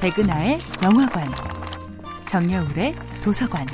백은하의 0.00 0.60
영화관, 0.84 1.28
정여울의 2.26 2.94
도서관. 3.24 3.66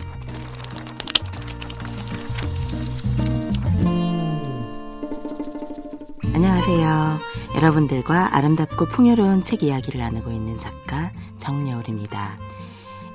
안녕하세요. 6.32 7.18
여러분들과 7.56 8.34
아름답고 8.36 8.86
풍요로운 8.86 9.42
책 9.42 9.62
이야기를 9.62 10.00
나누고 10.00 10.30
있는 10.30 10.56
작가 10.56 11.12
정여울입니다. 11.36 12.38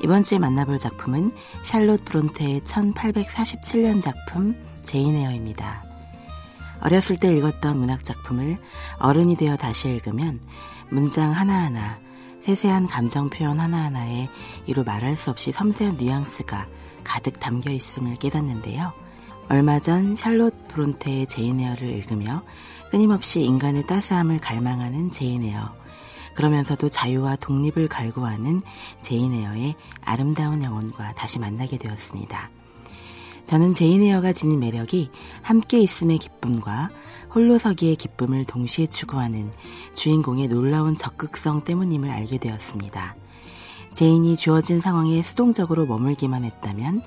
이번 0.04 0.22
주에 0.22 0.38
만나볼 0.38 0.78
작품은 0.78 1.32
샬롯 1.64 2.06
브론테의 2.06 2.62
1847년 2.62 4.02
작품 4.02 4.56
제인 4.84 5.16
에어입니다. 5.16 5.84
어렸을 6.84 7.18
때 7.18 7.36
읽었던 7.36 7.76
문학 7.76 8.04
작품을 8.04 8.60
어른이 9.00 9.36
되어 9.36 9.58
다시 9.58 9.90
읽으면 9.90 10.40
문장 10.90 11.32
하나하나, 11.32 11.98
세세한 12.42 12.88
감정 12.88 13.30
표현 13.30 13.60
하나하나에 13.60 14.30
이루 14.66 14.84
말할 14.84 15.16
수 15.16 15.30
없이 15.30 15.52
섬세한 15.52 15.98
뉘앙스가 15.98 16.68
가득 17.04 17.40
담겨 17.40 17.72
있음을 17.72 18.16
깨닫는데요. 18.16 18.94
얼마 19.50 19.80
전 19.80 20.16
샬롯 20.16 20.68
브론테의 20.68 21.26
제인 21.28 21.60
에어를 21.60 21.90
읽으며 21.90 22.44
끊임없이 22.92 23.42
인간의 23.42 23.88
따스함을 23.88 24.40
갈망하는 24.40 25.12
제인 25.12 25.44
에어, 25.44 25.74
그러면서도 26.36 26.88
자유와 26.90 27.36
독립을 27.38 27.88
갈구하는 27.88 28.62
제인 29.02 29.34
에어의 29.34 29.76
아름다운 30.02 30.64
영혼과 30.64 31.14
다시 31.14 31.40
만나게 31.40 31.78
되었습니다. 31.78 32.50
저는 33.46 33.74
제인 33.74 34.04
에어가 34.04 34.32
지닌 34.32 34.60
매력이 34.60 35.10
함께 35.42 35.80
있음의 35.80 36.20
기쁨과 36.20 36.90
홀로서기의 37.34 37.96
기쁨을 37.96 38.46
동시에 38.46 38.88
추구하는 38.88 39.52
주인공의 39.94 40.48
놀라운 40.48 40.96
적극성 40.96 41.64
때문임을 41.64 42.10
알게 42.10 42.38
되었습니다. 42.38 43.16
제인이 43.94 44.36
주어진 44.36 44.80
상황에 44.80 45.22
수동적으로 45.24 45.86
머물기만 45.86 46.44
했다면 46.44 47.02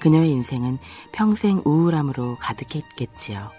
그녀의 0.00 0.30
인생은 0.30 0.78
평생 1.12 1.62
우울함으로 1.64 2.36
가득했겠지요. 2.40 3.50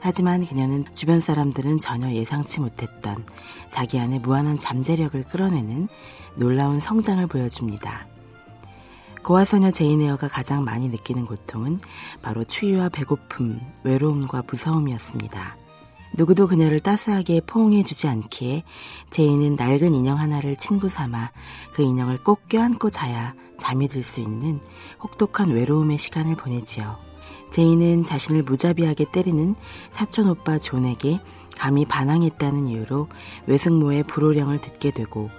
하지만 0.00 0.46
그녀는 0.46 0.84
주변 0.92 1.20
사람들은 1.20 1.78
전혀 1.78 2.12
예상치 2.12 2.60
못했던 2.60 3.24
자기 3.68 3.98
안에 3.98 4.20
무한한 4.20 4.56
잠재력을 4.56 5.20
끌어내는 5.24 5.88
놀라운 6.36 6.78
성장을 6.78 7.26
보여줍니다. 7.26 8.06
고아소녀 9.26 9.72
제이네어가 9.72 10.28
가장 10.28 10.62
많이 10.62 10.88
느끼는 10.88 11.26
고통은 11.26 11.80
바로 12.22 12.44
추위와 12.44 12.90
배고픔, 12.90 13.60
외로움과 13.82 14.44
무서움이었습니다. 14.48 15.56
누구도 16.14 16.46
그녀를 16.46 16.78
따스하게 16.78 17.40
포옹해주지 17.40 18.06
않기에 18.06 18.62
제이는 19.10 19.56
낡은 19.56 19.94
인형 19.94 20.16
하나를 20.16 20.54
친구 20.54 20.88
삼아 20.88 21.32
그 21.72 21.82
인형을 21.82 22.22
꼭 22.22 22.48
껴안고 22.48 22.88
자야 22.88 23.34
잠이 23.58 23.88
들 23.88 24.04
수 24.04 24.20
있는 24.20 24.60
혹독한 25.02 25.50
외로움의 25.50 25.98
시간을 25.98 26.36
보내지요. 26.36 26.96
제이는 27.50 28.04
자신을 28.04 28.44
무자비하게 28.44 29.06
때리는 29.10 29.56
사촌 29.90 30.28
오빠 30.28 30.56
존에게 30.60 31.18
감히 31.56 31.84
반항했다는 31.84 32.68
이유로 32.68 33.08
외숙모의 33.48 34.04
불호령을 34.04 34.60
듣게 34.60 34.92
되고 34.92 35.30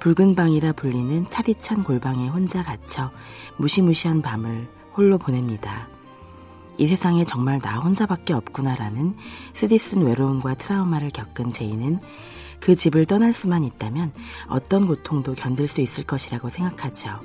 붉은 0.00 0.34
방이라 0.34 0.72
불리는 0.72 1.26
차디찬 1.26 1.84
골방에 1.84 2.28
혼자 2.28 2.62
갇혀 2.62 3.10
무시무시한 3.58 4.22
밤을 4.22 4.66
홀로 4.96 5.18
보냅니다. 5.18 5.88
이 6.78 6.86
세상에 6.86 7.24
정말 7.24 7.58
나 7.58 7.78
혼자밖에 7.78 8.32
없구나라는 8.32 9.14
쓰디쓴 9.52 10.06
외로움과 10.06 10.54
트라우마를 10.54 11.10
겪은 11.10 11.52
제이는 11.52 12.00
그 12.60 12.74
집을 12.74 13.04
떠날 13.04 13.34
수만 13.34 13.62
있다면 13.62 14.12
어떤 14.48 14.86
고통도 14.86 15.34
견딜 15.34 15.68
수 15.68 15.82
있을 15.82 16.04
것이라고 16.04 16.48
생각하죠. 16.48 17.20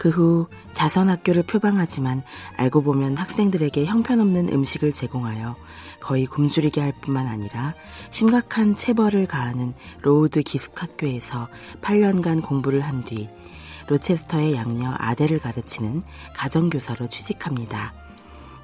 그 0.00 0.08
후 0.08 0.46
자선 0.72 1.10
학교를 1.10 1.42
표방하지만 1.42 2.22
알고 2.56 2.80
보면 2.80 3.18
학생들에게 3.18 3.84
형편없는 3.84 4.48
음식을 4.50 4.92
제공하여 4.92 5.56
거의 6.00 6.24
굶주리게 6.24 6.80
할 6.80 6.94
뿐만 7.02 7.26
아니라 7.26 7.74
심각한 8.10 8.74
체벌을 8.74 9.26
가하는 9.26 9.74
로우드 10.00 10.40
기숙학교에서 10.40 11.48
8년간 11.82 12.42
공부를 12.42 12.80
한 12.80 13.04
뒤 13.04 13.28
로체스터의 13.88 14.54
양녀 14.54 14.94
아델을 14.96 15.38
가르치는 15.38 16.00
가정교사로 16.34 17.08
취직합니다. 17.08 17.92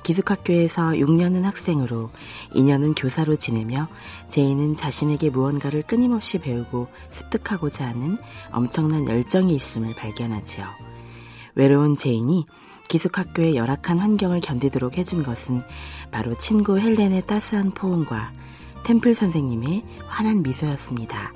기숙학교에서 0.05 0.93
6년은 0.93 1.43
학생으로 1.43 2.13
2년은 2.55 2.95
교사로 2.97 3.37
지내며 3.37 3.89
제인은 4.29 4.75
자신에게 4.75 5.29
무언가를 5.29 5.83
끊임없이 5.83 6.39
배우고 6.39 6.89
습득하고자 7.11 7.89
하는 7.89 8.17
엄청난 8.53 9.07
열정이 9.07 9.55
있음을 9.55 9.95
발견하지요. 9.97 10.86
외로운 11.57 11.97
제인이 11.97 12.47
기숙학교의 12.89 13.57
열악한 13.57 13.99
환경을 13.99 14.41
견디도록 14.41 14.97
해준 14.97 15.25
것은 15.25 15.61
바로 16.13 16.37
친구 16.37 16.79
헬렌의 16.79 17.23
따스한 17.27 17.73
포옹과 17.73 18.33
템플 18.85 19.15
선생님의 19.15 19.83
환한 20.07 20.43
미소였습니다. 20.43 21.33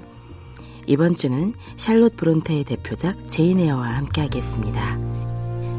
이번 0.87 1.15
주는 1.15 1.53
샬롯 1.77 2.17
브론테의 2.17 2.65
대표작 2.65 3.29
제인 3.29 3.59
에어와 3.59 3.97
함께 3.97 4.21
하겠습니다. 4.21 4.99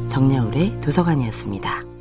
정여울의 0.08 0.80
도서관이었습니다. 0.80 1.91